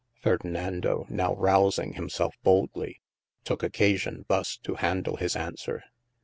'Ferdinando 0.23 1.05
now 1.09 1.35
rousing 1.35 1.93
himselfe 1.93 2.33
boldly, 2.41 2.99
tooke 3.43 3.61
occasion 3.61 4.25
thus 4.27 4.57
to 4.57 4.73
handle 4.73 5.17
his 5.17 5.35
aunswere. 5.35 5.83